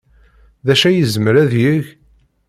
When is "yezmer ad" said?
0.97-1.51